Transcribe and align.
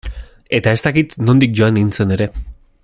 Eta 0.59 0.71
ez 0.77 0.79
dakit 0.85 1.13
nondik 1.27 1.55
joan 1.61 1.77
nintzen 1.81 2.17
ere. 2.17 2.31